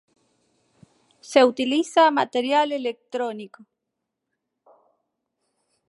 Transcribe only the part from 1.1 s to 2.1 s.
Se utiliza